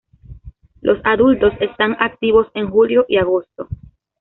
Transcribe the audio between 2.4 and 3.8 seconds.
en julio y agosto.